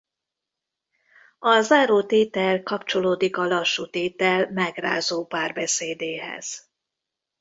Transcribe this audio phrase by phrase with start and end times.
[1.39, 6.69] A zárótétel kapcsolódik a lassú tétel megrázó párbeszédéhez.